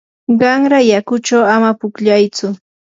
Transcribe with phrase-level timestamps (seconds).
[0.39, 2.47] qanra yakuchaw ama pukllaytsu.